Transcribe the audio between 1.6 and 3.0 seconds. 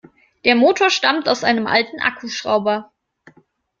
alten Akkuschrauber.